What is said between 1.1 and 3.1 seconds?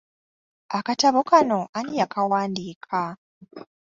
kano ani yakawandiika?